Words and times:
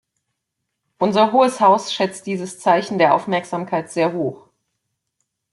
Unser 0.97 1.31
Hohes 1.31 1.59
Haus 1.61 1.93
schätzt 1.93 2.25
dieses 2.25 2.57
Zeichen 2.59 2.97
der 2.97 3.13
Aufmerksamkeit 3.13 3.91
sehr 3.91 4.13
hoch. 4.13 4.47